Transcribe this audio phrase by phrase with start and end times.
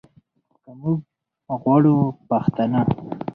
[0.63, 0.99] که موږ
[1.61, 1.95] غواړو
[2.29, 2.81] پښتانه